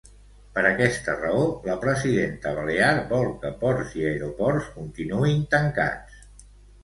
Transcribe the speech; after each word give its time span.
Per 0.53 0.61
aquesta 0.67 1.13
raó, 1.17 1.41
la 1.67 1.73
presidenta 1.83 2.53
balear 2.59 2.89
vol 3.11 3.29
que 3.43 3.51
ports 3.61 3.93
i 3.99 4.05
aeroports 4.13 4.71
continuïn 4.79 5.45
tancats. 5.55 6.25